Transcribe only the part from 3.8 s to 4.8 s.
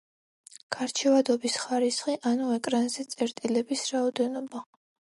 რაოდენობა.